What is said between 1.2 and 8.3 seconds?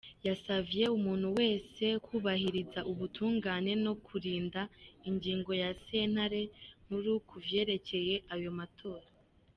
wese kwubahiriza ubutungane no kurindira ingingo ya sentare nkuru kuvyerekeye